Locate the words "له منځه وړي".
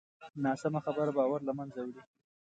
1.47-2.01